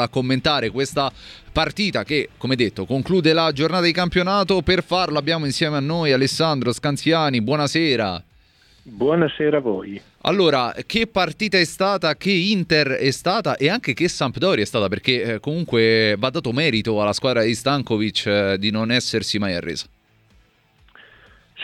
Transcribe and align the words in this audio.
a 0.00 0.08
commentare 0.08 0.70
questa 0.70 1.10
partita 1.52 2.04
che, 2.04 2.28
come 2.38 2.54
detto, 2.54 2.84
conclude 2.84 3.32
la 3.32 3.50
giornata 3.50 3.82
di 3.82 3.90
campionato. 3.90 4.62
Per 4.62 4.84
farlo 4.84 5.18
abbiamo 5.18 5.44
insieme 5.44 5.76
a 5.76 5.80
noi 5.80 6.12
Alessandro 6.12 6.70
Scanziani. 6.70 7.42
Buonasera. 7.42 8.22
Buonasera 8.84 9.56
a 9.56 9.60
voi. 9.60 10.00
Allora, 10.20 10.72
che 10.86 11.08
partita 11.08 11.58
è 11.58 11.64
stata, 11.64 12.14
che 12.14 12.30
Inter 12.30 12.90
è 12.90 13.10
stata 13.10 13.56
e 13.56 13.68
anche 13.68 13.92
che 13.92 14.06
Sampdoria 14.06 14.62
è 14.62 14.66
stata? 14.66 14.86
Perché 14.86 15.22
eh, 15.22 15.40
comunque 15.40 16.14
va 16.16 16.30
dato 16.30 16.52
merito 16.52 17.02
alla 17.02 17.12
squadra 17.12 17.42
di 17.42 17.54
Stankovic 17.54 18.26
eh, 18.26 18.56
di 18.56 18.70
non 18.70 18.92
essersi 18.92 19.40
mai 19.40 19.54
arresa. 19.54 19.88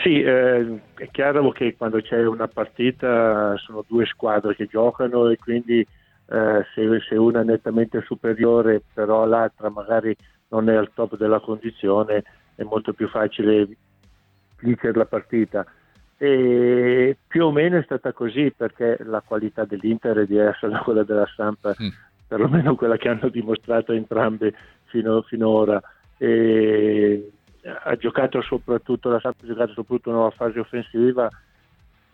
Sì, 0.03 0.21
eh, 0.21 0.79
è 0.95 1.07
chiaro 1.09 1.51
che 1.51 1.73
quando 1.77 2.01
c'è 2.01 2.25
una 2.25 2.49
partita 2.49 3.55
sono 3.59 3.85
due 3.87 4.05
squadre 4.05 4.57
che 4.57 4.67
giocano 4.69 5.29
e 5.29 5.37
quindi 5.37 5.87
eh, 6.27 6.65
se, 6.73 6.99
se, 7.07 7.15
una 7.15 7.41
è 7.41 7.43
nettamente 7.43 8.01
superiore 8.01 8.81
però 8.93 9.25
l'altra 9.25 9.69
magari 9.69 10.15
non 10.49 10.69
è 10.69 10.75
al 10.75 10.91
top 10.93 11.17
della 11.17 11.39
condizione 11.39 12.23
è 12.55 12.63
molto 12.63 12.93
più 12.93 13.07
facile 13.07 13.67
vincere 14.59 14.97
la 14.97 15.05
partita 15.05 15.65
e 16.17 17.17
più 17.27 17.45
o 17.45 17.51
meno 17.51 17.77
è 17.77 17.83
stata 17.83 18.13
così 18.13 18.53
perché 18.55 18.97
la 19.03 19.21
qualità 19.25 19.65
dell'Inter 19.65 20.17
è 20.17 20.25
diversa 20.25 20.67
da 20.67 20.79
quella 20.79 21.03
della 21.03 21.27
stampa 21.27 21.75
mm. 21.81 21.87
perlomeno 22.27 22.75
quella 22.75 22.97
che 22.97 23.09
hanno 23.09 23.29
dimostrato 23.29 23.91
entrambe 23.91 24.53
fino, 24.85 25.21
finora 25.23 25.81
e 26.17 27.31
ha 27.83 27.95
giocato 27.95 28.41
soprattutto 28.41 29.09
la 29.09 29.19
Samp 29.19 29.41
ha 29.41 29.45
giocato 29.45 29.73
soprattutto 29.73 30.11
nella 30.11 30.29
fase 30.29 30.59
offensiva 30.59 31.29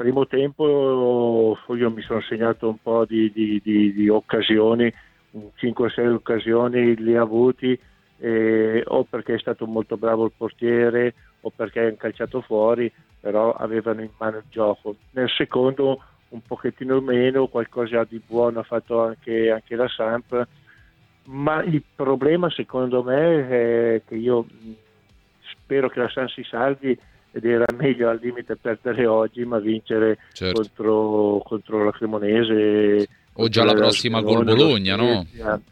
primo 0.01 0.25
tempo 0.25 1.55
io 1.75 1.91
mi 1.91 2.01
sono 2.01 2.21
segnato 2.21 2.67
un 2.67 2.81
po' 2.81 3.05
di, 3.05 3.31
di, 3.31 3.61
di, 3.63 3.93
di 3.93 4.09
occasioni, 4.09 4.91
5-6 5.31 6.07
occasioni 6.07 6.95
li 6.95 7.15
ha 7.15 7.21
avuti, 7.21 7.79
eh, 8.17 8.83
o 8.83 9.03
perché 9.03 9.35
è 9.35 9.37
stato 9.39 9.67
molto 9.67 9.97
bravo 9.97 10.25
il 10.25 10.31
portiere 10.35 11.13
o 11.41 11.51
perché 11.55 11.81
ha 11.81 11.93
calciato 11.93 12.41
fuori, 12.41 12.91
però 13.19 13.53
avevano 13.53 14.01
in 14.01 14.09
mano 14.17 14.37
il 14.37 14.43
gioco. 14.49 14.95
Nel 15.11 15.29
secondo 15.29 16.03
un 16.29 16.41
pochettino 16.41 16.99
meno, 16.99 17.45
qualcosa 17.45 18.03
di 18.03 18.19
buono 18.25 18.61
ha 18.61 18.63
fatto 18.63 19.03
anche, 19.03 19.51
anche 19.51 19.75
la 19.75 19.87
Samp, 19.87 20.47
ma 21.25 21.61
il 21.61 21.83
problema 21.95 22.49
secondo 22.49 23.03
me 23.03 23.47
è 23.47 24.01
che 24.07 24.15
io 24.15 24.47
spero 25.43 25.89
che 25.89 25.99
la 25.99 26.09
Samp 26.09 26.29
si 26.29 26.41
salvi 26.41 26.97
ed 27.31 27.45
era 27.45 27.65
meglio 27.77 28.09
al 28.09 28.19
limite 28.21 28.55
perdere 28.57 29.05
oggi 29.05 29.45
ma 29.45 29.59
vincere 29.59 30.17
certo. 30.33 30.61
contro, 30.61 31.41
contro, 31.45 31.83
la 31.85 31.91
Cremonese 31.91 33.07
o 33.33 33.47
già 33.47 33.63
la 33.63 33.73
prossima 33.73 34.21
col 34.21 34.43
Bologna 34.43 34.95
no? 34.95 35.25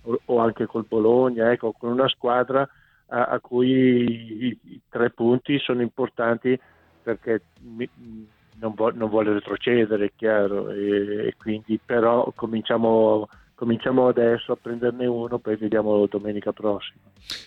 o, 0.03 0.21
o, 0.25 0.39
anche 0.39 0.65
col 0.65 0.85
Bologna 0.87 1.51
ecco, 1.51 1.73
con 1.77 1.91
una 1.91 2.07
squadra 2.07 2.67
a, 3.07 3.25
a 3.25 3.39
cui 3.39 3.69
i, 3.69 4.57
i, 4.63 4.81
tre 4.89 5.09
punti 5.09 5.59
sono 5.59 5.81
importanti 5.81 6.57
perché 7.03 7.41
mi, 7.61 7.89
non, 8.59 8.73
vo, 8.73 8.91
non, 8.93 9.09
vuole 9.09 9.33
retrocedere 9.33 10.05
è 10.05 10.11
chiaro 10.15 10.69
e, 10.69 11.27
e 11.27 11.35
quindi 11.37 11.79
però 11.83 12.31
cominciamo 12.35 13.27
cominciamo 13.59 14.07
adesso 14.07 14.53
a 14.53 14.55
prenderne 14.55 15.05
uno, 15.05 15.37
poi 15.37 15.57
vediamo 15.57 16.07
domenica 16.07 16.53
prossima. 16.53 17.01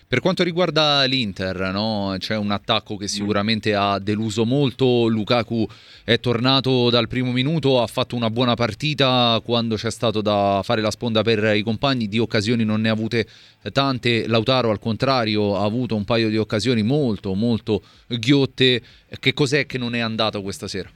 Per 0.06 0.20
quanto 0.20 0.42
riguarda 0.42 1.02
l'Inter, 1.04 1.72
no? 1.72 2.14
c'è 2.18 2.36
un 2.36 2.50
attacco 2.50 2.98
che 2.98 3.08
sicuramente 3.08 3.74
ha 3.74 3.98
deluso 3.98 4.44
molto. 4.44 5.06
Lukaku 5.06 5.66
è 6.04 6.20
tornato 6.20 6.90
dal 6.90 7.08
primo 7.08 7.32
minuto, 7.32 7.80
ha 7.80 7.86
fatto 7.86 8.14
una 8.14 8.28
buona 8.28 8.52
partita 8.54 9.40
quando 9.42 9.76
c'è 9.76 9.90
stato 9.90 10.20
da 10.20 10.60
fare 10.62 10.82
la 10.82 10.90
sponda 10.90 11.22
per 11.22 11.56
i 11.56 11.62
compagni. 11.62 12.08
Di 12.08 12.18
occasioni 12.18 12.62
non 12.62 12.82
ne 12.82 12.90
ha 12.90 12.92
avute 12.92 13.26
tante. 13.72 14.26
Lautaro, 14.26 14.68
al 14.68 14.78
contrario, 14.78 15.56
ha 15.56 15.64
avuto 15.64 15.96
un 15.96 16.04
paio 16.04 16.28
di 16.28 16.36
occasioni 16.36 16.82
molto, 16.82 17.32
molto 17.32 17.80
ghiotte. 18.06 18.82
Che 19.18 19.32
cos'è 19.32 19.64
che 19.64 19.78
non 19.78 19.94
è 19.94 20.00
andato 20.00 20.42
questa 20.42 20.68
sera? 20.68 20.90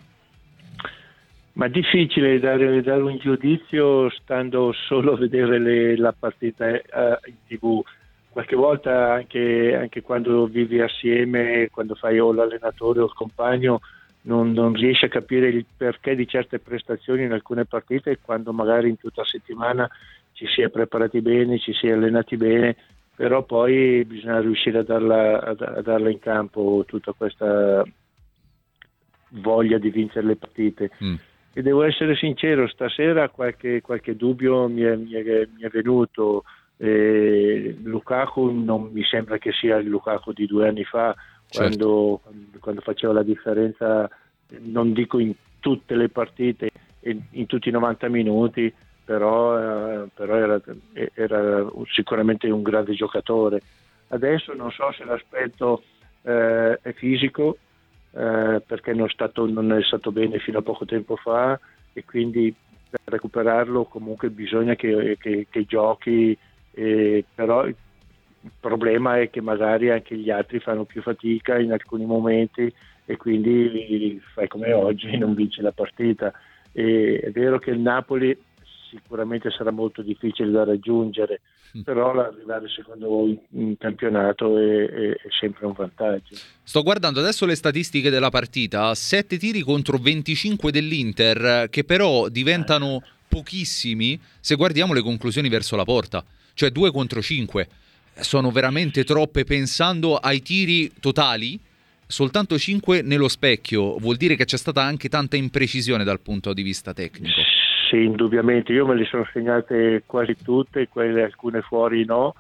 Ma 1.56 1.69
difficile 1.69 2.39
dare, 2.39 2.83
dare, 2.83 3.00
un 3.00 3.17
giudizio 3.17 4.11
stando 4.11 4.72
solo 4.72 5.15
a 5.15 5.17
vedere 5.17 5.59
le, 5.59 5.97
la 5.97 6.12
partita 6.12 6.69
eh, 6.69 7.19
in 7.25 7.34
tv. 7.49 7.83
Qualche 8.28 8.55
volta 8.55 9.15
anche, 9.15 9.75
anche, 9.75 10.03
quando 10.03 10.47
vivi 10.49 10.83
assieme, 10.83 11.71
quando 11.71 11.94
fai 11.94 12.19
o 12.19 12.31
l'allenatore 12.31 13.00
o 13.00 13.06
il 13.06 13.15
compagno, 13.15 13.81
non, 14.22 14.53
non, 14.53 14.75
riesci 14.75 15.06
a 15.06 15.09
capire 15.09 15.49
il 15.49 15.65
perché 15.75 16.15
di 16.15 16.28
certe 16.28 16.59
prestazioni 16.59 17.22
in 17.22 17.33
alcune 17.33 17.65
partite 17.65 18.19
quando 18.21 18.53
magari 18.53 18.91
in 18.91 18.99
tutta 18.99 19.23
la 19.23 19.27
settimana 19.27 19.88
ci 20.33 20.47
si 20.49 20.61
è 20.61 20.69
preparati 20.69 21.23
bene, 21.23 21.59
ci 21.59 21.73
si 21.73 21.87
è 21.87 21.93
allenati 21.93 22.37
bene, 22.37 22.77
però 23.15 23.44
poi 23.44 24.05
bisogna 24.05 24.41
riuscire 24.41 24.81
a 24.81 24.83
darla, 24.83 25.41
a 25.41 25.81
darla 25.81 26.11
in 26.11 26.19
campo 26.19 26.84
tutta 26.87 27.12
questa 27.12 27.83
voglia 29.31 29.78
di 29.78 29.88
vincere 29.88 30.27
le 30.27 30.37
partite. 30.37 30.91
Mm 31.03 31.15
e 31.56 31.62
devo 31.62 31.84
essere 31.84 32.15
sincero, 32.17 32.69
stasera 32.69 33.31
qualche, 33.31 33.81
qualche 33.81 34.15
dubbio 34.15 34.69
mi 34.69 34.83
è, 34.83 34.94
mi, 34.94 35.12
è, 35.12 35.49
mi 35.56 35.62
è, 35.62 35.71
venuto. 35.71 36.44
Eh, 36.77 37.75
Lukaku 37.83 38.50
non 38.50 38.91
mi 38.93 39.03
sembra 39.03 39.39
che 39.39 39.53
sia 39.53 39.77
il 39.77 39.89
Lukaku 39.89 40.34
di 40.34 40.44
due 40.44 40.69
anni 40.69 40.84
fa, 40.84 41.15
certo. 41.49 42.21
quando, 42.21 42.59
quando, 42.61 42.81
faceva 42.83 43.15
la 43.15 43.22
differenza, 43.22 44.06
non 44.65 44.93
dico 44.93 45.19
in 45.19 45.33
tutte 45.59 45.94
le 45.94 46.11
partite, 46.11 46.69
in, 47.05 47.22
in 47.31 47.47
tutti 47.47 47.71
i 47.71 47.73
90 47.73 48.06
minuti, 48.11 48.71
però, 49.03 49.59
eh, 49.59 50.09
però 50.12 50.34
era, 50.34 50.61
era, 51.15 51.67
sicuramente 51.91 52.50
un 52.50 52.61
grande 52.61 52.93
giocatore. 52.93 53.62
Adesso 54.09 54.53
non 54.53 54.71
so 54.73 54.93
se 54.93 55.05
l'aspetto 55.05 55.83
eh, 56.21 56.78
è 56.83 56.93
fisico, 56.93 57.56
eh, 58.16 58.62
perché 58.66 58.94
non 58.94 59.09
è, 59.09 59.10
stato, 59.10 59.47
non 59.47 59.72
è, 59.72 59.82
stato, 59.82 60.10
bene 60.10 60.38
fino 60.38 60.59
a 60.59 60.62
poco 60.62 60.87
tempo 60.87 61.16
fa 61.16 61.60
e 61.93 62.03
quindi 62.04 62.54
per 62.88 63.00
recuperarlo 63.04 63.84
comunque 63.84 64.31
bisogna 64.31 64.75
che, 64.75 65.19
che, 65.21 65.47
che 65.50 65.65
giochi, 65.66 66.37
eh, 66.72 67.25
però 67.34 67.66
il 67.66 67.76
problema 68.59 69.21
è 69.21 69.28
che 69.28 69.43
magari 69.43 69.91
anche 69.91 70.16
gli 70.16 70.31
altri 70.31 70.60
fanno 70.60 70.84
più 70.84 71.03
fatica 71.03 71.59
in 71.59 71.72
alcuni 71.72 72.06
momenti 72.06 72.72
e 73.05 73.16
quindi 73.19 74.19
fai 74.32 74.49
come 74.49 74.72
oggi 74.72 75.15
non 75.19 75.34
vinci 75.34 75.60
la 75.60 75.72
partita. 75.72 76.32
E 76.72 77.21
è 77.22 77.31
vero 77.32 77.59
che 77.59 77.71
il 77.71 77.81
Napoli 77.81 78.37
sicuramente 78.91 79.51
sarà 79.51 79.71
molto 79.71 80.03
difficile 80.03 80.51
da 80.51 80.65
raggiungere, 80.65 81.41
mm. 81.77 81.83
però 81.83 82.13
arrivare 82.13 82.69
secondo 82.69 83.27
in 83.51 83.77
campionato 83.79 84.59
è, 84.59 84.87
è, 84.87 85.11
è, 85.11 85.29
sempre 85.39 85.67
un 85.67 85.73
vantaggio. 85.77 86.37
Sto 86.63 86.83
guardando 86.83 87.21
adesso 87.21 87.47
le 87.47 87.55
statistiche 87.55 88.11
della 88.11 88.31
partita, 88.31 88.95
7 88.95 89.39
tiri 89.39 89.61
contro 89.61 89.99
25 89.99 90.71
dell'Inter, 90.71 91.69
che 91.71 91.85
però 91.85 92.29
diventano 92.29 93.03
pochissimi 93.29 94.19
se 94.41 94.55
guardiamo 94.55 94.93
le 94.93 95.03
conclusioni 95.03 95.49
verso 95.49 95.77
la 95.77 95.85
porta, 95.85 96.25
cioè 96.55 96.71
2 96.71 96.91
contro 96.91 97.21
5. 97.21 97.69
Sono 98.19 98.51
veramente 98.51 99.05
troppe 99.05 99.45
pensando 99.45 100.17
ai 100.17 100.41
tiri 100.41 100.91
totali 101.01 101.61
soltanto 102.07 102.57
5 102.57 103.03
nello 103.03 103.29
specchio 103.29 103.99
vuol 103.99 104.17
dire 104.17 104.37
che 104.37 104.45
c'è 104.45 104.57
stata 104.57 104.83
anche 104.83 105.09
tanta 105.09 105.37
imprecisione 105.37 106.05
dal 106.05 106.21
punto 106.21 106.53
di 106.53 106.63
vista 106.63 106.95
tecnico. 106.95 107.41
Sì, 107.89 108.03
indubbiamente, 108.03 108.73
io 108.73 108.85
me 108.85 108.97
le 108.97 109.05
sono 109.05 109.29
segnate 109.33 110.03
quasi 110.07 110.37
tutte, 110.43 110.89
quelle 110.89 111.23
alcune 111.23 111.61
fuori 111.63 112.05
no, 112.05 112.35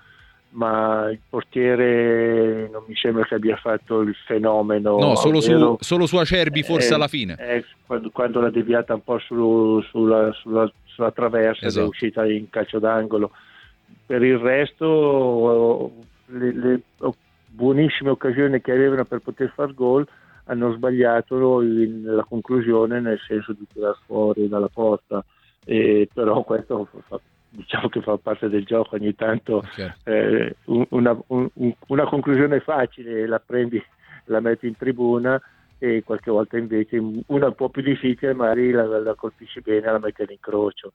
ma 0.50 1.08
il 1.10 1.20
portiere 1.28 2.68
non 2.72 2.82
mi 2.86 2.96
sembra 2.96 3.24
che 3.24 3.36
abbia 3.36 3.56
fatto 3.56 4.00
il 4.00 4.14
fenomeno. 4.26 4.98
No, 4.98 5.14
solo, 5.14 5.40
su, 5.40 5.76
solo 5.78 6.06
su, 6.06 6.16
Acerbi 6.16 6.64
forse 6.64 6.90
eh, 6.90 6.94
alla 6.94 7.06
fine. 7.06 7.36
Eh, 7.38 7.64
quando, 7.86 8.10
quando, 8.10 8.40
l'ha 8.40 8.50
deviata 8.50 8.94
un 8.94 9.04
po' 9.04 9.18
su, 9.20 9.80
sulla, 9.82 10.32
sulla, 10.32 10.70
sulla, 10.84 11.12
traversa 11.12 11.66
esatto. 11.66 11.84
è 11.84 11.88
uscita 11.88 12.26
in 12.26 12.50
calcio 12.50 12.80
d'angolo. 12.80 13.30
Per 14.04 14.22
il 14.22 14.38
resto 14.38 15.92
le, 16.26 16.52
le 16.52 16.80
buonissime 17.50 18.10
occasioni 18.10 18.60
che 18.60 18.72
avevano 18.72 19.04
per 19.04 19.20
poter 19.20 19.52
far 19.54 19.72
gol 19.74 20.06
hanno 20.44 20.72
sbagliato 20.72 21.60
la 21.60 22.24
conclusione 22.24 23.00
nel 23.00 23.18
senso 23.26 23.52
di 23.52 23.66
tirare 23.72 23.96
fuori 24.06 24.48
dalla 24.48 24.68
porta 24.68 25.24
e 25.68 26.08
però 26.14 26.44
questo 26.44 26.88
fa, 27.08 27.20
diciamo 27.48 27.88
che 27.88 28.00
fa 28.00 28.16
parte 28.18 28.48
del 28.48 28.64
gioco 28.64 28.94
ogni 28.94 29.14
tanto 29.16 29.56
okay. 29.56 29.92
eh, 30.04 30.56
una, 30.66 31.18
un, 31.26 31.48
una, 31.88 32.04
conclusione 32.04 32.60
facile 32.60 33.26
la 33.26 33.40
prendi 33.44 33.82
la 34.26 34.38
metti 34.38 34.68
in 34.68 34.76
tribuna 34.76 35.40
e 35.78 36.04
qualche 36.04 36.30
volta 36.30 36.56
invece 36.56 36.98
una 37.26 37.46
un 37.46 37.54
po' 37.54 37.68
più 37.68 37.82
difficile 37.82 38.32
magari 38.32 38.70
la, 38.70 38.84
la 39.00 39.14
colpisci 39.14 39.60
bene 39.60 39.88
e 39.88 39.90
la 39.90 39.98
metti 39.98 40.22
all'incrocio 40.22 40.92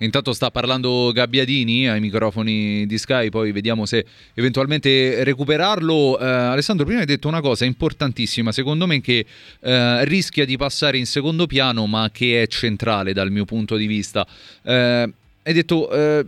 Intanto 0.00 0.34
sta 0.34 0.50
parlando 0.50 1.10
Gabbiadini 1.14 1.88
ai 1.88 2.00
microfoni 2.00 2.86
di 2.86 2.98
Sky, 2.98 3.30
poi 3.30 3.50
vediamo 3.50 3.86
se 3.86 4.04
eventualmente 4.34 5.24
recuperarlo. 5.24 6.18
Eh, 6.18 6.26
Alessandro, 6.26 6.84
prima 6.84 7.00
hai 7.00 7.06
detto 7.06 7.28
una 7.28 7.40
cosa 7.40 7.64
importantissima, 7.64 8.52
secondo 8.52 8.86
me, 8.86 9.00
che 9.00 9.24
eh, 9.60 10.04
rischia 10.04 10.44
di 10.44 10.58
passare 10.58 10.98
in 10.98 11.06
secondo 11.06 11.46
piano, 11.46 11.86
ma 11.86 12.10
che 12.12 12.42
è 12.42 12.46
centrale 12.46 13.14
dal 13.14 13.30
mio 13.30 13.46
punto 13.46 13.76
di 13.76 13.86
vista. 13.86 14.26
Eh, 14.62 15.12
hai 15.42 15.52
detto 15.52 15.90
eh, 15.90 16.26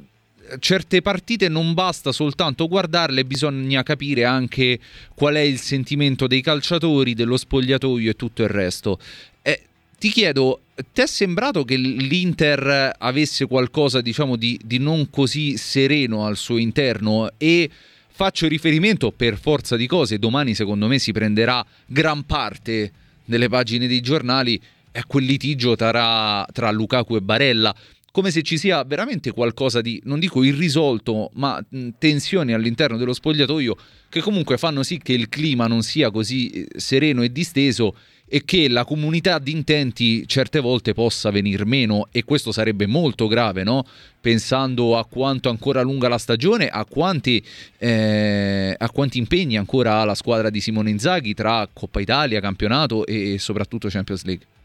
certe 0.61 1.03
partite 1.03 1.49
non 1.49 1.75
basta 1.75 2.11
soltanto 2.11 2.69
guardarle, 2.69 3.25
bisogna 3.27 3.83
capire 3.83 4.25
anche 4.25 4.79
qual 5.15 5.35
è 5.35 5.41
il 5.41 5.59
sentimento 5.59 6.27
dei 6.27 6.41
calciatori, 6.41 7.13
dello 7.13 7.37
spogliatoio 7.37 8.11
e 8.11 8.15
tutto 8.15 8.43
il 8.43 8.49
resto. 8.49 8.99
Eh, 9.43 9.61
ti 9.99 10.09
chiedo, 10.09 10.61
ti 10.93 11.01
è 11.01 11.07
sembrato 11.07 11.65
che 11.65 11.77
l'Inter 11.77 12.95
avesse 12.99 13.47
qualcosa, 13.47 14.01
diciamo, 14.01 14.37
di, 14.37 14.59
di 14.65 14.79
non 14.79 15.11
così 15.11 15.57
sereno 15.57 16.25
al 16.25 16.37
suo 16.37 16.59
interno? 16.59 17.31
E 17.37 17.69
faccio 18.09 18.49
riferimento 18.49 19.13
per 19.13 19.39
forza 19.39 19.77
di 19.77 19.87
cose, 19.87 20.19
domani 20.19 20.55
secondo 20.55 20.87
me 20.87 20.99
si 20.99 21.13
prenderà 21.13 21.65
gran 21.87 22.25
parte 22.25 22.93
delle 23.25 23.49
pagine 23.49 23.87
dei 23.87 24.01
giornali 24.01 24.61
a 24.93 25.05
quel 25.05 25.25
litigio 25.25 25.77
tra, 25.77 26.47
tra 26.53 26.71
Lukaku 26.71 27.17
e 27.17 27.21
Barella 27.21 27.75
come 28.19 28.33
se 28.33 28.43
ci 28.43 28.59
sia 28.59 28.83
veramente 28.83 29.31
qualcosa 29.31 29.81
di, 29.81 30.01
non 30.07 30.19
dico 30.19 30.43
irrisolto, 30.43 31.31
ma 31.35 31.65
tensioni 31.99 32.53
all'interno 32.53 32.97
dello 32.97 33.13
spogliatoio 33.13 33.77
che 34.09 34.21
comunque 34.21 34.59
fanno 34.59 34.83
sì 34.83 34.99
che 34.99 35.13
il 35.13 35.29
clima 35.29 35.69
non 35.69 35.83
sia 35.83 36.11
così 36.11 36.51
eh, 36.51 36.67
sereno 36.81 37.23
e 37.23 37.31
disteso 37.31 37.95
e 38.27 38.45
che 38.45 38.69
la 38.69 38.85
comunità 38.85 39.39
di 39.39 39.53
intenti 39.53 40.27
certe 40.27 40.59
volte 40.59 40.95
possa 40.95 41.31
venir 41.31 41.65
meno 41.65 42.09
e 42.11 42.25
questo 42.25 42.51
sarebbe 42.51 42.89
molto 42.89 43.29
grave, 43.29 43.63
no? 43.63 43.87
pensando 44.21 44.99
a 44.99 45.05
quanto 45.05 45.49
ancora 45.49 45.83
lunga 45.83 46.09
la 46.09 46.19
stagione, 46.19 46.67
a 46.67 46.85
quanti, 46.87 47.41
eh, 47.79 48.75
a 48.77 48.91
quanti 48.91 49.19
impegni 49.19 49.57
ancora 49.57 50.01
ha 50.01 50.05
la 50.05 50.17
squadra 50.17 50.51
di 50.51 50.61
Simone 50.61 50.91
Inzaghi 50.91 51.35
tra 51.35 51.69
Coppa 51.73 52.01
Italia, 52.01 52.41
campionato 52.41 53.07
e 53.07 53.37
soprattutto 53.39 53.87
Champions 53.89 54.25
League. 54.25 54.58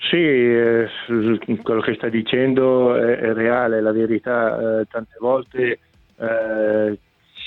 Sì, 0.00 0.16
eh, 0.16 0.88
quello 1.62 1.80
che 1.80 1.94
sta 1.94 2.08
dicendo 2.08 2.94
è, 2.94 3.16
è 3.18 3.32
reale, 3.32 3.80
la 3.80 3.92
verità. 3.92 4.80
Eh, 4.80 4.86
tante 4.88 5.16
volte 5.18 5.80
eh, 6.16 6.98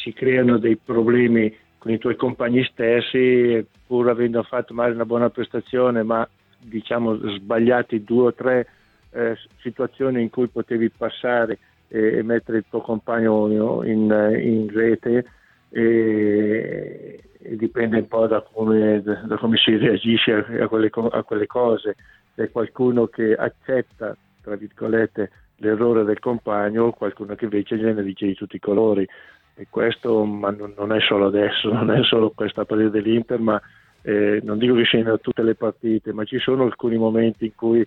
si 0.04 0.14
creano 0.14 0.58
dei 0.58 0.76
problemi 0.76 1.56
con 1.78 1.92
i 1.92 1.98
tuoi 1.98 2.16
compagni 2.16 2.64
stessi, 2.66 3.66
pur 3.88 4.10
avendo 4.10 4.44
fatto 4.44 4.74
magari 4.74 4.96
una 4.96 5.06
buona 5.06 5.30
prestazione, 5.30 6.04
ma 6.04 6.28
diciamo 6.60 7.16
sbagliati 7.16 8.04
due 8.04 8.28
o 8.28 8.34
tre 8.34 8.68
eh, 9.12 9.36
situazioni 9.62 10.22
in 10.22 10.30
cui 10.30 10.48
potevi 10.48 10.90
passare 10.90 11.58
e, 11.88 12.18
e 12.18 12.24
mettere 12.24 12.60
il 12.60 12.66
tuo 12.70 12.82
compagno 12.82 13.84
in, 13.84 14.36
in 14.42 14.68
rete. 14.70 15.26
E, 15.74 17.22
e 17.40 17.56
dipende 17.56 17.98
un 17.98 18.08
po' 18.08 18.28
da 18.28 18.42
come, 18.42 19.02
da 19.02 19.38
come 19.38 19.58
si 19.58 19.76
reagisce 19.78 20.34
a, 20.34 20.64
a, 20.64 20.68
quelle, 20.68 20.92
a 20.94 21.24
quelle 21.24 21.48
cose 21.48 21.96
c'è 22.36 22.52
qualcuno 22.52 23.08
che 23.08 23.36
accetta, 23.36 24.16
tra 24.42 24.56
virgolette, 24.56 25.32
l'errore 25.58 26.04
del 26.04 26.20
compagno 26.20 26.92
qualcuno 26.92 27.36
che 27.36 27.46
invece 27.46 27.78
gliene 27.78 28.04
dice 28.04 28.26
di 28.26 28.34
tutti 28.34 28.56
i 28.56 28.60
colori. 28.60 29.08
E 29.54 29.68
questo 29.70 30.24
ma 30.24 30.50
non, 30.50 30.92
è 30.92 31.00
solo 31.02 31.28
adesso, 31.28 31.72
non 31.72 31.92
è 31.92 32.04
solo 32.04 32.32
questa 32.32 32.66
partita 32.66 32.90
dell'Inter, 32.90 33.40
ma 33.40 33.62
eh, 34.02 34.40
non 34.44 34.58
dico 34.58 34.74
che 34.76 34.98
in 34.98 35.18
tutte 35.22 35.44
le 35.44 35.56
partite, 35.56 36.14
ma 36.14 36.24
ci 36.24 36.40
sono 36.40 36.64
alcuni 36.64 36.98
momenti 36.98 37.46
in 37.46 37.56
cui 37.56 37.86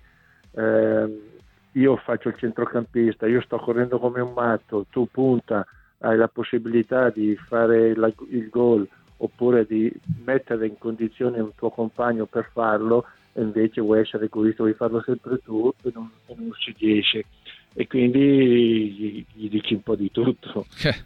eh, 0.57 1.21
io 1.73 1.97
faccio 1.97 2.29
il 2.29 2.37
centrocampista, 2.37 3.27
io 3.27 3.41
sto 3.41 3.59
correndo 3.59 3.99
come 3.99 4.21
un 4.21 4.33
matto, 4.33 4.87
tu 4.91 5.09
punta, 5.11 5.67
hai 6.05 6.17
la 6.17 6.29
possibilità 6.29 7.11
di 7.11 7.35
fare 7.37 7.95
la, 7.95 8.13
il 8.31 8.49
gol 8.49 8.87
oppure 9.17 9.67
di 9.67 9.91
mettere 10.25 10.67
in 10.67 10.79
condizione 10.79 11.41
un 11.41 11.55
tuo 11.55 11.71
compagno 11.71 12.27
per 12.27 12.49
farlo 12.53 13.07
e 13.33 13.43
invece 13.43 13.81
vuoi 13.81 14.01
essere 14.01 14.27
egoista, 14.27 14.63
vuoi 14.63 14.75
farlo 14.75 15.03
sempre 15.03 15.39
tu 15.39 15.73
e 15.83 15.91
non, 15.95 16.11
e 16.27 16.35
non 16.37 16.53
si 16.59 16.75
riesce 16.79 17.25
e 17.77 17.89
quindi 17.89 18.93
gli, 18.93 19.25
gli, 19.33 19.49
dici 19.49 19.75
un 19.75 19.83
po' 19.83 19.97
di 19.97 20.11
tutto. 20.13 20.65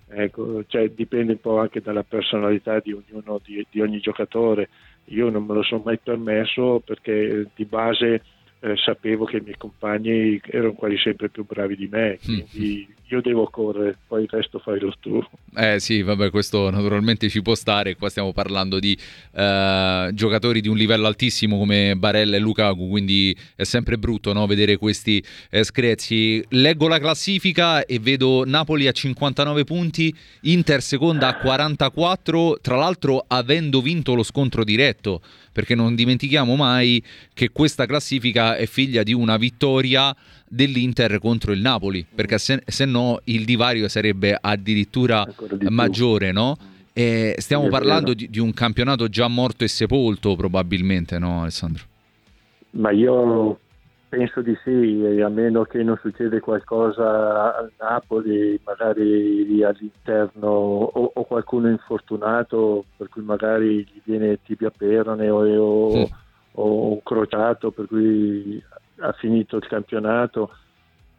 Ecco, 0.08 0.64
cioè, 0.66 0.90
dipende 0.90 1.32
un 1.32 1.40
po' 1.40 1.58
anche 1.58 1.80
dalla 1.80 2.02
personalità 2.02 2.78
di 2.80 2.92
ognuno, 2.92 3.40
di, 3.42 3.66
di, 3.70 3.80
ogni 3.80 4.00
giocatore. 4.00 4.68
Io 5.06 5.30
non 5.30 5.46
me 5.46 5.54
lo 5.54 5.62
sono 5.62 5.82
mai 5.82 5.98
permesso 5.98 6.82
perché 6.84 7.48
di 7.54 7.64
base 7.64 8.22
eh, 8.60 8.76
sapevo 8.76 9.24
che 9.24 9.38
i 9.38 9.40
miei 9.40 9.56
compagni 9.56 10.38
erano 10.44 10.74
quasi 10.74 10.98
sempre 10.98 11.30
più 11.30 11.46
bravi 11.46 11.76
di 11.76 11.88
me, 11.90 12.18
mm. 12.18 12.38
quindi 12.50 12.94
io 13.10 13.20
devo 13.22 13.48
correre, 13.50 13.96
poi 14.06 14.22
il 14.22 14.28
resto 14.30 14.58
fai 14.58 14.78
lo 14.78 14.94
tu. 15.00 15.22
Eh 15.56 15.80
sì, 15.80 16.02
vabbè, 16.02 16.30
questo 16.30 16.68
naturalmente 16.70 17.28
ci 17.28 17.40
può 17.40 17.54
stare. 17.54 17.96
Qua 17.96 18.10
stiamo 18.10 18.32
parlando 18.32 18.78
di 18.78 18.96
eh, 19.32 20.10
giocatori 20.12 20.60
di 20.60 20.68
un 20.68 20.76
livello 20.76 21.06
altissimo 21.06 21.56
come 21.58 21.96
Barella 21.96 22.36
e 22.36 22.38
Lukaku, 22.38 22.88
quindi 22.88 23.36
è 23.56 23.64
sempre 23.64 23.96
brutto 23.98 24.32
no? 24.32 24.46
vedere 24.46 24.76
questi 24.76 25.24
eh, 25.50 25.64
screzi. 25.64 26.44
Leggo 26.50 26.86
la 26.86 26.98
classifica 26.98 27.84
e 27.86 27.98
vedo 27.98 28.44
Napoli 28.44 28.86
a 28.86 28.92
59 28.92 29.64
punti, 29.64 30.14
Inter 30.42 30.82
seconda 30.82 31.28
a 31.28 31.38
44, 31.38 32.58
tra 32.60 32.76
l'altro 32.76 33.24
avendo 33.26 33.80
vinto 33.80 34.14
lo 34.14 34.22
scontro 34.22 34.64
diretto, 34.64 35.22
perché 35.52 35.74
non 35.74 35.94
dimentichiamo 35.94 36.56
mai 36.56 37.02
che 37.32 37.50
questa 37.50 37.86
classifica 37.86 38.56
è 38.56 38.66
figlia 38.66 39.02
di 39.02 39.14
una 39.14 39.38
vittoria 39.38 40.14
dell'Inter 40.48 41.18
contro 41.18 41.52
il 41.52 41.60
Napoli, 41.60 42.06
perché 42.12 42.38
se, 42.38 42.62
se 42.66 42.84
no 42.84 43.20
il 43.24 43.44
divario 43.44 43.88
sarebbe 43.88 44.36
addirittura 44.40 45.26
maggiore, 45.68 46.32
no? 46.32 46.56
E 46.92 47.36
stiamo 47.38 47.64
sì, 47.64 47.70
parlando 47.70 48.12
di, 48.12 48.28
di, 48.28 48.40
un 48.40 48.52
campionato 48.52 49.08
già 49.08 49.28
morto 49.28 49.62
e 49.62 49.68
sepolto, 49.68 50.34
probabilmente, 50.34 51.18
no, 51.18 51.42
Alessandro? 51.42 51.84
Ma 52.70 52.90
io 52.90 53.60
penso 54.08 54.40
di 54.40 54.56
sì, 54.64 55.20
a 55.22 55.28
meno 55.28 55.62
che 55.64 55.82
non 55.82 55.98
succeda 56.00 56.40
qualcosa 56.40 57.56
al 57.56 57.70
Napoli, 57.78 58.58
magari 58.64 59.62
all'interno, 59.62 60.48
o, 60.48 61.10
o 61.14 61.24
qualcuno 61.24 61.68
infortunato, 61.68 62.84
per 62.96 63.08
cui 63.10 63.22
magari 63.22 63.84
gli 63.84 64.00
viene 64.02 64.40
tibia 64.42 64.72
perone 64.76 65.28
o, 65.30 65.40
o, 65.40 65.90
sì. 65.90 66.12
o 66.52 66.92
un 66.92 67.02
crociato, 67.02 67.70
per 67.70 67.86
cui 67.86 68.60
ha 69.00 69.12
finito 69.12 69.56
il 69.56 69.66
campionato, 69.66 70.50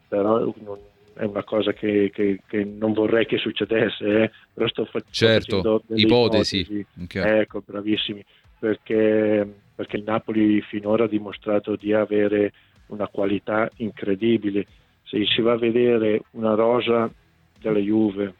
però 0.07 0.39
non, 0.61 0.77
è 1.13 1.25
una 1.25 1.43
cosa 1.43 1.73
che, 1.73 2.11
che, 2.13 2.41
che, 2.47 2.63
non 2.63 2.93
vorrei 2.93 3.25
che 3.25 3.37
succedesse, 3.37 4.23
eh? 4.23 4.31
però 4.53 4.67
sto, 4.67 4.87
certo, 5.09 5.61
facendo 5.61 5.83
ipotesi. 5.95 6.59
ipotesi. 6.59 6.85
Okay. 7.03 7.39
Ecco, 7.41 7.61
bravissimi, 7.65 8.23
perché, 8.57 9.53
perché 9.75 9.97
il 9.97 10.03
Napoli 10.03 10.61
finora 10.61 11.03
ha 11.03 11.07
dimostrato 11.07 11.75
di 11.75 11.93
avere 11.93 12.53
una 12.87 13.07
qualità 13.07 13.69
incredibile. 13.77 14.65
Se 15.03 15.25
si 15.25 15.41
va 15.41 15.53
a 15.53 15.57
vedere 15.57 16.23
una 16.31 16.53
rosa 16.53 17.11
della 17.59 17.79
Juve, 17.79 18.33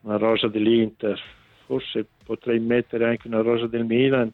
una 0.00 0.16
rosa 0.16 0.48
dell'Inter, 0.48 1.20
forse 1.66 2.06
potrei 2.24 2.60
mettere 2.60 3.06
anche 3.06 3.26
una 3.26 3.42
rosa 3.42 3.66
del 3.66 3.84
Milan, 3.84 4.32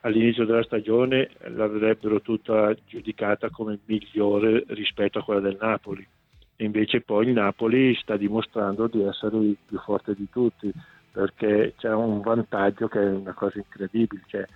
all'inizio 0.00 0.44
della 0.44 0.62
stagione 0.62 1.30
l'avrebbero 1.48 2.20
tutta 2.20 2.74
giudicata 2.86 3.50
come 3.50 3.78
migliore 3.84 4.64
rispetto 4.68 5.18
a 5.18 5.22
quella 5.22 5.40
del 5.40 5.58
Napoli. 5.60 6.06
E 6.56 6.64
invece 6.64 7.00
poi 7.00 7.26
il 7.26 7.32
Napoli 7.32 7.94
sta 7.96 8.16
dimostrando 8.16 8.86
di 8.86 9.02
essere 9.02 9.36
il 9.38 9.56
più 9.66 9.78
forte 9.78 10.14
di 10.14 10.28
tutti, 10.30 10.70
perché 11.10 11.74
c'è 11.76 11.92
un 11.92 12.20
vantaggio 12.20 12.88
che 12.88 13.00
è 13.00 13.10
una 13.10 13.32
cosa 13.32 13.58
incredibile, 13.58 14.22
cioè 14.26 14.46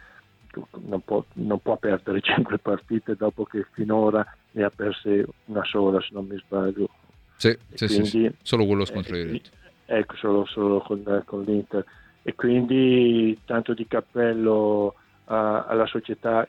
non 0.87 1.01
può, 1.01 1.25
non 1.35 1.59
può 1.61 1.77
perdere 1.77 2.21
5 2.23 2.59
partite 2.59 3.17
dopo 3.17 3.45
che 3.45 3.67
finora 3.73 4.25
ne 4.53 4.65
ha 4.65 4.71
perse 4.71 5.27
una 5.47 5.65
sola, 5.65 6.01
se 6.01 6.09
non 6.13 6.27
mi 6.27 6.37
sbaglio. 6.37 6.89
Sì, 7.37 7.57
sì, 7.75 7.87
quindi, 7.87 8.07
sì, 8.07 8.31
solo 8.43 8.65
quello 8.65 8.85
scontro 8.85 9.17
eh. 9.17 9.41
Ecco, 9.87 10.17
solo, 10.17 10.47
solo 10.47 10.81
con, 10.81 11.23
con 11.27 11.43
l'Inter. 11.43 11.85
E 12.23 12.35
quindi 12.35 13.39
tanto 13.45 13.75
di 13.75 13.87
cappello 13.87 14.95
a, 15.27 15.65
alla 15.65 15.87
società 15.87 16.47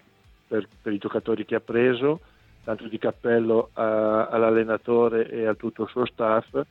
per, 0.48 0.68
per, 0.82 0.94
i 0.94 0.98
giocatori 0.98 1.46
che 1.46 1.56
ha 1.56 1.60
preso, 1.60 2.20
tanto 2.64 2.88
di 2.88 2.98
cappello 2.98 3.70
a, 3.74 4.28
all'allenatore 4.28 5.30
e 5.30 5.46
a 5.46 5.56
tutto 5.56 5.84
il 5.84 5.90
suo 5.90 6.06
staff. 6.06 6.62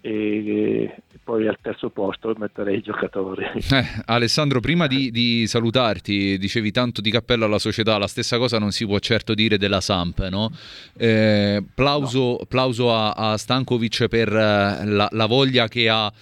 E, 0.00 0.94
poi 1.26 1.48
al 1.48 1.58
terzo 1.60 1.88
posto 1.88 2.32
metterei 2.38 2.78
i 2.78 2.82
giocatori. 2.82 3.44
Eh, 3.44 3.84
Alessandro, 4.04 4.60
prima 4.60 4.86
di, 4.86 5.10
di, 5.10 5.44
salutarti, 5.48 6.38
dicevi 6.38 6.70
tanto 6.70 7.00
di 7.00 7.10
cappello 7.10 7.46
alla 7.46 7.58
società, 7.58 7.98
la 7.98 8.06
stessa 8.06 8.38
cosa 8.38 8.60
non 8.60 8.70
si 8.70 8.86
può 8.86 9.00
certo 9.00 9.34
dire 9.34 9.58
della 9.58 9.80
Samp, 9.80 10.28
no? 10.28 10.52
Eh, 10.96 11.64
plauso, 11.74 12.36
no. 12.38 12.44
plauso 12.48 12.94
a, 12.94 13.10
a, 13.10 13.36
Stankovic 13.36 14.06
per 14.06 14.28
eh, 14.28 14.84
la, 14.84 15.08
la 15.10 15.26
voglia 15.26 15.66
che 15.66 15.88
ha 15.88 16.12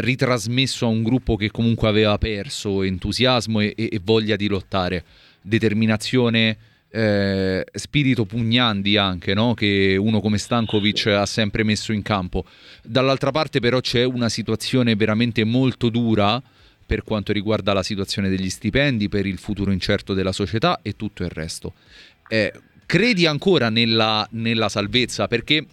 ritrasmesso 0.00 0.86
a 0.86 0.88
un 0.88 1.02
gruppo 1.02 1.36
che 1.36 1.50
comunque 1.50 1.88
aveva 1.88 2.18
perso 2.18 2.82
entusiasmo 2.82 3.60
e, 3.60 3.74
e 3.76 4.00
voglia 4.02 4.36
di 4.36 4.48
lottare, 4.48 5.04
determinazione, 5.40 6.56
eh, 6.90 7.66
spirito 7.72 8.24
pugnandi 8.24 8.96
anche, 8.96 9.34
no? 9.34 9.54
che 9.54 9.96
uno 9.98 10.20
come 10.20 10.38
Stankovic 10.38 11.06
ha 11.06 11.26
sempre 11.26 11.64
messo 11.64 11.92
in 11.92 12.02
campo. 12.02 12.44
Dall'altra 12.82 13.30
parte 13.30 13.60
però 13.60 13.80
c'è 13.80 14.04
una 14.04 14.28
situazione 14.28 14.94
veramente 14.94 15.44
molto 15.44 15.88
dura 15.88 16.40
per 16.86 17.02
quanto 17.02 17.32
riguarda 17.32 17.72
la 17.72 17.82
situazione 17.82 18.28
degli 18.28 18.50
stipendi, 18.50 19.08
per 19.08 19.26
il 19.26 19.38
futuro 19.38 19.72
incerto 19.72 20.14
della 20.14 20.32
società 20.32 20.80
e 20.82 20.94
tutto 20.94 21.24
il 21.24 21.30
resto. 21.30 21.72
Eh, 22.28 22.52
credi 22.86 23.26
ancora 23.26 23.70
nella, 23.70 24.26
nella 24.30 24.68
salvezza? 24.68 25.26
Perché 25.26 25.66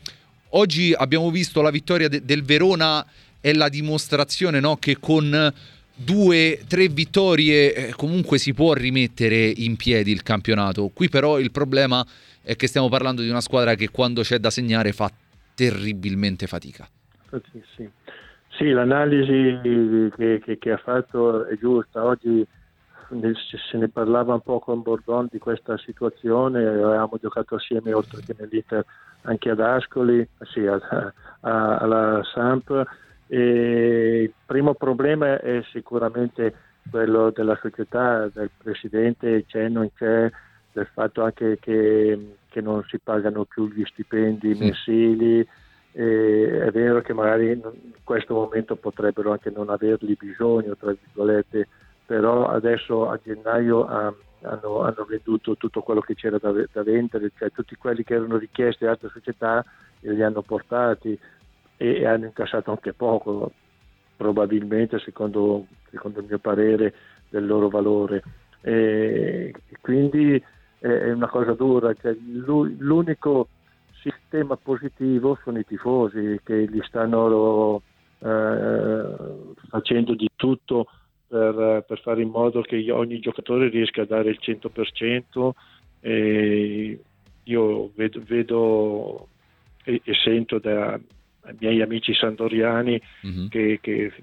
oggi 0.50 0.94
abbiamo 0.94 1.30
visto 1.30 1.62
la 1.62 1.70
vittoria 1.70 2.08
de- 2.08 2.24
del 2.24 2.44
Verona 2.44 3.06
è 3.42 3.54
la 3.54 3.68
dimostrazione 3.68 4.60
no, 4.60 4.78
che 4.78 4.98
con 5.00 5.54
due, 5.94 6.60
tre 6.68 6.88
vittorie 6.88 7.74
eh, 7.74 7.94
comunque 7.96 8.38
si 8.38 8.54
può 8.54 8.74
rimettere 8.74 9.52
in 9.58 9.76
piedi 9.76 10.12
il 10.12 10.24
campionato. 10.24 10.90
Qui 10.94 11.10
però 11.10 11.40
il 11.40 11.52
problema 11.52 12.06
è 12.44 12.56
che 12.56 12.68
stiamo 12.68 12.88
parlando 12.88 13.22
di 13.22 13.30
una 13.30 13.42
squadra 13.42 13.76
che 13.76 13.90
quando 13.90 14.22
c'è 14.22 14.38
da 14.38 14.50
segnare 14.50 14.94
fa 14.94 15.12
terribilmente 15.54 16.48
fatica. 16.48 16.88
Sì, 17.52 17.90
sì. 18.58 18.70
l'analisi 18.70 19.60
che, 20.16 20.42
che, 20.44 20.58
che, 20.58 20.72
ha 20.72 20.78
fatto 20.78 21.46
è 21.46 21.58
giusta. 21.58 22.06
Oggi 22.06 22.46
se 23.10 23.78
ne 23.78 23.90
parlava 23.90 24.34
un 24.36 24.42
po' 24.42 24.60
con 24.60 24.82
Bordon 24.82 25.28
di 25.30 25.38
questa 25.38 25.78
situazione, 25.78 26.66
avevamo 26.66 27.18
giocato 27.22 27.56
assieme 27.56 27.92
oltre 27.94 28.22
che 28.26 28.36
nell'Inter 28.38 28.86
anche 29.24 29.50
ad 29.50 29.60
Ascoli, 29.60 30.28
sì, 30.52 30.66
a, 30.66 30.80
a, 31.42 31.78
alla 31.78 32.22
Samp. 32.34 32.86
E 33.34 34.24
il 34.24 34.34
primo 34.46 34.74
problema 34.74 35.40
è 35.40 35.64
sicuramente 35.72 36.54
quello 36.90 37.30
della 37.30 37.58
società, 37.62 38.28
del 38.28 38.50
presidente 38.62 39.46
c'è, 39.46 39.70
non 39.70 39.90
c'è, 39.96 40.30
del 40.74 40.88
fatto 40.92 41.24
anche 41.24 41.58
che, 41.58 42.36
che 42.50 42.60
non 42.60 42.84
si 42.90 43.00
pagano 43.00 43.46
più 43.46 43.70
gli 43.70 43.86
stipendi 43.86 44.54
sì. 44.54 44.60
mensili. 44.60 45.48
È 45.94 46.70
vero 46.74 47.00
che 47.00 47.14
magari 47.14 47.52
in 47.52 47.62
questo 48.04 48.34
momento 48.34 48.76
potrebbero 48.76 49.32
anche 49.32 49.50
non 49.50 49.70
averli 49.70 50.18
bisogno, 50.20 50.76
tra 50.76 50.92
virgolette, 50.92 51.70
però 52.06 52.48
adesso 52.48 53.10
a 53.10 53.18
gennaio 53.24 53.86
um, 53.86 54.14
hanno, 54.42 54.82
hanno, 54.82 55.06
venduto 55.08 55.56
tutto 55.56 55.82
quello 55.82 56.02
che 56.02 56.16
c'era 56.16 56.38
da, 56.38 56.52
da, 56.52 56.84
vendere, 56.84 57.32
cioè 57.38 57.50
tutti 57.52 57.76
quelli 57.76 58.04
che 58.04 58.16
erano 58.16 58.36
richiesti 58.36 58.84
da 58.84 58.92
altre 58.92 59.10
società 59.14 59.64
li 60.02 60.22
hanno 60.22 60.42
portati 60.42 61.18
e, 61.82 62.06
hanno 62.06 62.26
incassato 62.26 62.70
anche 62.70 62.94
poco, 62.94 63.52
probabilmente 64.16 65.00
secondo, 65.00 65.66
secondo, 65.90 66.20
il 66.20 66.28
mio 66.28 66.38
parere 66.38 66.94
del 67.30 67.46
loro 67.48 67.70
valore. 67.70 68.22
E 68.62 69.54
quindi 69.82 70.42
è 70.78 71.12
una 71.12 71.28
cosa 71.28 71.54
dura, 71.54 71.94
cioè, 71.96 72.16
l'unico 72.20 73.48
sistema 74.00 74.56
positivo 74.58 75.38
sono 75.44 75.60
i 75.60 75.66
tifosi 75.66 76.40
che 76.44 76.66
li 76.66 76.82
stanno 76.84 77.82
eh, 78.20 79.16
facendo 79.70 80.14
di 80.14 80.30
tutto 80.36 80.88
per, 81.28 81.84
per, 81.88 82.00
fare 82.02 82.22
in 82.22 82.30
modo 82.30 82.62
che 82.62 82.92
ogni 82.92 83.20
giocatore 83.20 83.70
riesca 83.70 84.02
a 84.02 84.06
dare 84.06 84.30
il 84.30 84.40
100% 84.42 85.50
e 86.02 87.00
io 87.44 87.92
vedo, 87.96 88.22
vedo 88.24 89.28
e, 89.84 90.02
e, 90.04 90.14
sento 90.14 90.60
da 90.60 91.00
miei 91.60 91.82
amici 91.82 92.14
sandoriani 92.14 93.02
mm-hmm. 93.26 93.48
che, 93.48 93.80
che, 93.82 94.14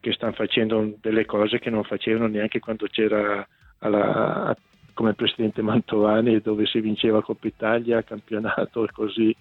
che, 0.00 0.12
stanno 0.12 0.32
facendo 0.32 0.94
delle 1.00 1.24
cose 1.24 1.58
che 1.58 1.70
non 1.70 1.84
facevano 1.84 2.26
neanche 2.26 2.60
quando 2.60 2.86
c'era 2.86 3.46
alla, 3.78 4.56
come 4.94 5.14
presidente 5.14 5.62
Mantovani 5.62 6.40
dove 6.40 6.66
si 6.66 6.80
vinceva 6.80 7.22
Coppa 7.22 7.46
Italia, 7.46 8.02
campionato 8.02 8.84
e 8.84 8.90
così. 8.92 9.36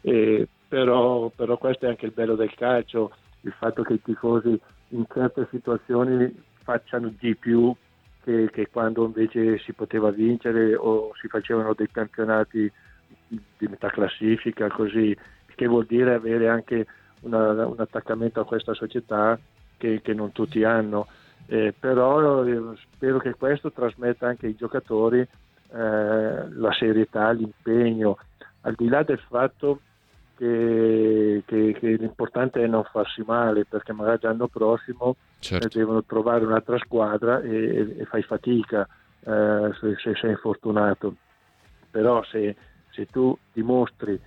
Eh, 0.00 0.48
però, 0.68 1.30
però 1.34 1.56
questo 1.58 1.86
è 1.86 1.88
anche 1.88 2.06
il 2.06 2.12
bello 2.12 2.34
del 2.34 2.54
calcio, 2.54 3.12
il 3.42 3.54
fatto 3.56 3.82
che 3.82 3.94
i 3.94 4.02
tifosi 4.02 4.58
in 4.90 5.04
certe 5.12 5.46
situazioni 5.50 6.32
facciano 6.62 7.12
di 7.18 7.34
più 7.36 7.74
che, 8.22 8.50
che, 8.50 8.68
quando 8.68 9.04
invece 9.04 9.58
si 9.58 9.72
poteva 9.72 10.10
vincere 10.10 10.74
o 10.74 11.12
si 11.20 11.28
facevano 11.28 11.74
dei 11.74 11.88
campionati 11.90 12.70
di 13.28 13.66
metà 13.68 13.88
classifica, 13.90 14.68
così, 14.68 15.16
che 15.56 15.66
vuol 15.66 15.86
dire 15.86 16.14
avere 16.14 16.48
anche 16.48 16.86
una, 17.22 17.66
un 17.66 17.80
attaccamento 17.80 18.40
a 18.40 18.46
questa 18.46 18.74
società 18.74 19.36
che, 19.76 20.00
che 20.02 20.14
non 20.14 20.30
tutti 20.30 20.62
hanno. 20.62 21.08
Eh, 21.46 21.74
però 21.78 22.44
eh, 22.44 22.60
spero 22.92 23.18
che 23.18 23.34
questo 23.34 23.72
trasmetta 23.72 24.28
anche 24.28 24.46
ai 24.46 24.54
giocatori 24.56 25.20
eh, 25.20 25.28
la 25.72 26.72
serietà, 26.72 27.30
l'impegno, 27.30 28.18
al 28.62 28.74
di 28.74 28.88
là 28.88 29.02
del 29.02 29.20
fatto 29.28 29.80
che, 30.36 31.42
che, 31.46 31.76
che, 31.78 31.86
l'importante 31.96 32.62
è 32.62 32.66
non 32.66 32.84
farsi 32.84 33.22
male 33.24 33.64
perché 33.64 33.92
magari 33.92 34.18
l'anno 34.22 34.48
prossimo 34.48 35.16
certo. 35.38 35.78
devono 35.78 36.04
trovare 36.04 36.44
un'altra 36.44 36.76
squadra 36.78 37.40
e, 37.40 37.96
e 37.98 38.04
fai 38.04 38.22
fatica 38.22 38.86
eh, 39.20 39.70
se, 39.80 39.96
se, 39.96 40.14
sei 40.14 40.30
infortunato. 40.30 41.14
Però 41.90 42.22
se, 42.24 42.54
se 42.90 43.06
tu 43.06 43.36
dimostri, 43.52 44.20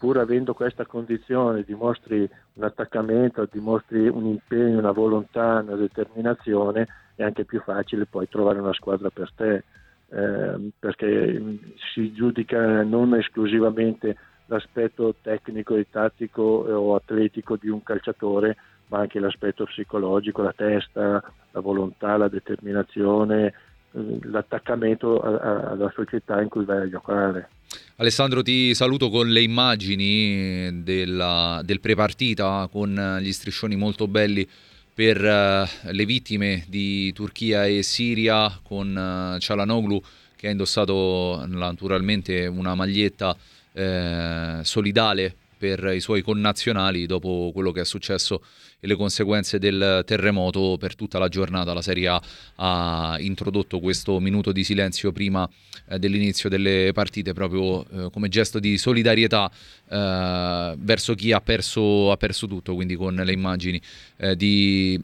pur 0.00 0.16
avendo 0.16 0.54
questa 0.54 0.86
condizione, 0.86 1.62
dimostri 1.62 2.26
un 2.54 2.64
attaccamento, 2.64 3.46
dimostri 3.52 4.08
un 4.08 4.24
impegno, 4.24 4.78
una 4.78 4.92
volontà, 4.92 5.62
una 5.62 5.76
determinazione, 5.76 6.86
è 7.16 7.22
anche 7.22 7.44
più 7.44 7.60
facile 7.60 8.06
poi 8.06 8.26
trovare 8.26 8.60
una 8.60 8.72
squadra 8.72 9.10
per 9.10 9.30
te. 9.36 9.62
Eh, 10.08 10.70
perché 10.78 11.58
si 11.92 12.14
giudica 12.14 12.82
non 12.82 13.14
esclusivamente 13.14 14.16
l'aspetto 14.46 15.14
tecnico 15.20 15.76
e 15.76 15.86
tattico 15.90 16.42
o 16.42 16.94
atletico 16.94 17.56
di 17.56 17.68
un 17.68 17.82
calciatore, 17.82 18.56
ma 18.86 19.00
anche 19.00 19.20
l'aspetto 19.20 19.64
psicologico, 19.66 20.40
la 20.40 20.54
testa, 20.56 21.22
la 21.50 21.60
volontà, 21.60 22.16
la 22.16 22.28
determinazione, 22.28 23.52
eh, 23.92 24.18
l'attaccamento 24.22 25.20
alla 25.20 25.90
società 25.94 26.40
in 26.40 26.48
cui 26.48 26.64
vai 26.64 26.84
a 26.84 26.88
giocare. 26.88 27.48
Alessandro 27.96 28.42
ti 28.42 28.74
saluto 28.74 29.10
con 29.10 29.30
le 29.30 29.42
immagini 29.42 30.82
della, 30.82 31.60
del 31.64 31.80
prepartita 31.80 32.68
con 32.72 33.18
gli 33.20 33.32
striscioni 33.32 33.76
molto 33.76 34.08
belli 34.08 34.48
per 34.92 35.22
uh, 35.22 35.92
le 35.92 36.04
vittime 36.04 36.64
di 36.68 37.12
Turchia 37.12 37.66
e 37.66 37.82
Siria 37.82 38.58
con 38.62 39.34
uh, 39.34 39.38
Cialanoglu 39.38 40.02
che 40.36 40.48
ha 40.48 40.50
indossato 40.50 41.44
naturalmente 41.46 42.46
una 42.46 42.74
maglietta 42.74 43.36
eh, 43.72 44.60
solidale 44.62 45.36
per 45.60 45.92
i 45.94 46.00
suoi 46.00 46.22
connazionali 46.22 47.04
dopo 47.04 47.50
quello 47.52 47.70
che 47.70 47.82
è 47.82 47.84
successo 47.84 48.42
e 48.80 48.86
le 48.86 48.96
conseguenze 48.96 49.58
del 49.58 50.02
terremoto 50.06 50.78
per 50.78 50.94
tutta 50.94 51.18
la 51.18 51.28
giornata. 51.28 51.74
La 51.74 51.82
Serie 51.82 52.08
A 52.08 52.22
ha 52.54 53.16
introdotto 53.18 53.78
questo 53.78 54.18
minuto 54.20 54.52
di 54.52 54.64
silenzio 54.64 55.12
prima 55.12 55.46
eh, 55.88 55.98
dell'inizio 55.98 56.48
delle 56.48 56.92
partite 56.94 57.34
proprio 57.34 57.84
eh, 57.90 58.10
come 58.10 58.30
gesto 58.30 58.58
di 58.58 58.78
solidarietà 58.78 59.50
eh, 59.90 60.74
verso 60.78 61.14
chi 61.14 61.32
ha 61.32 61.42
perso, 61.42 62.10
ha 62.10 62.16
perso, 62.16 62.46
tutto, 62.46 62.74
quindi 62.74 62.96
con 62.96 63.14
le 63.14 63.32
immagini 63.32 63.78
eh, 64.16 64.34
di, 64.36 64.98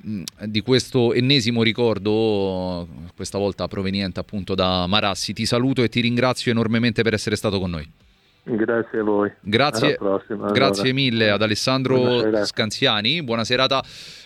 di, 0.47 0.63
questo 0.63 1.13
ennesimo 1.13 1.63
ricordo, 1.63 2.89
questa 3.15 3.37
volta 3.37 3.69
proveniente 3.69 4.21
appunto 4.21 4.55
da 4.55 4.87
Marassi. 4.87 5.35
Ti 5.35 5.45
saluto 5.45 5.83
e 5.83 5.91
ti 5.91 6.01
ringrazio 6.01 6.51
enormemente 6.51 7.03
per 7.03 7.13
essere 7.13 7.37
stato 7.37 7.61
con 7.61 7.69
noi. 7.69 8.05
Grazie 8.49 9.00
a 9.00 9.03
voi. 9.03 9.33
Grazie, 9.41 9.97
prossima, 9.97 10.53
grazie 10.53 10.93
mille 10.93 11.31
ad 11.31 11.43
Alessandro 11.43 12.45
Scanziani. 12.45 13.21
Buona 13.25 13.43
serata 13.43 13.83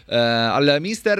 eh, 0.07 0.15
al 0.15 0.77
mister. 0.79 1.19